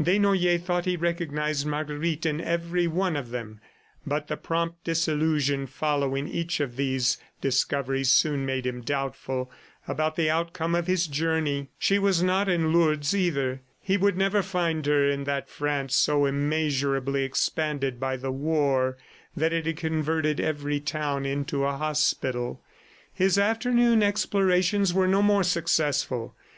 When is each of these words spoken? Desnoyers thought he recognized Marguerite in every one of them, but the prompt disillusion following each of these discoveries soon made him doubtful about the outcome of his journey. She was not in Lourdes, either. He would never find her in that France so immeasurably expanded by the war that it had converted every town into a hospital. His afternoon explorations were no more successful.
Desnoyers 0.00 0.62
thought 0.62 0.86
he 0.86 0.96
recognized 0.96 1.66
Marguerite 1.66 2.24
in 2.24 2.40
every 2.40 2.86
one 2.86 3.14
of 3.14 3.28
them, 3.28 3.60
but 4.06 4.26
the 4.26 4.38
prompt 4.38 4.82
disillusion 4.84 5.66
following 5.66 6.26
each 6.26 6.60
of 6.60 6.76
these 6.76 7.18
discoveries 7.42 8.10
soon 8.10 8.46
made 8.46 8.64
him 8.64 8.80
doubtful 8.80 9.50
about 9.86 10.16
the 10.16 10.30
outcome 10.30 10.74
of 10.74 10.86
his 10.86 11.06
journey. 11.06 11.68
She 11.78 11.98
was 11.98 12.22
not 12.22 12.48
in 12.48 12.72
Lourdes, 12.72 13.14
either. 13.14 13.60
He 13.82 13.98
would 13.98 14.16
never 14.16 14.42
find 14.42 14.86
her 14.86 15.06
in 15.10 15.24
that 15.24 15.50
France 15.50 15.94
so 15.94 16.24
immeasurably 16.24 17.22
expanded 17.24 18.00
by 18.00 18.16
the 18.16 18.32
war 18.32 18.96
that 19.36 19.52
it 19.52 19.66
had 19.66 19.76
converted 19.76 20.40
every 20.40 20.80
town 20.80 21.26
into 21.26 21.66
a 21.66 21.76
hospital. 21.76 22.62
His 23.12 23.36
afternoon 23.38 24.02
explorations 24.02 24.94
were 24.94 25.06
no 25.06 25.20
more 25.20 25.42
successful. 25.44 26.34